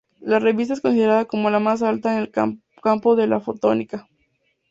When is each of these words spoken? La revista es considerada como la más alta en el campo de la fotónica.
La 0.21 0.39
revista 0.39 0.73
es 0.73 0.81
considerada 0.81 1.25
como 1.25 1.51
la 1.51 1.59
más 1.59 1.83
alta 1.83 2.11
en 2.13 2.23
el 2.23 2.31
campo 2.31 3.15
de 3.15 3.27
la 3.27 3.39
fotónica. 3.39 4.07